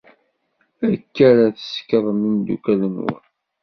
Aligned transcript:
Akka 0.93 1.23
ara 1.29 1.47
tsekkrem 1.55 2.19
imeddukal-nwen? 2.27 3.23